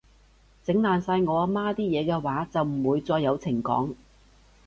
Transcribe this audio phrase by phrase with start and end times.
[0.63, 3.93] 整爛晒我阿媽啲嘢嘅話，就唔會再有情講